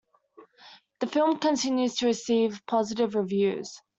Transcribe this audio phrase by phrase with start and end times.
[1.01, 3.83] The film continues to receive positive reviews.